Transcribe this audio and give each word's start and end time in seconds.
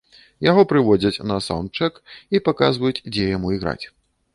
Яго 0.45 0.63
прыводзяць 0.71 1.21
на 1.33 1.37
саўндчэк 1.49 2.03
і 2.35 2.45
паказваюць, 2.51 2.97
дзе 3.11 3.33
яму 3.39 3.57
іграць. 3.59 3.83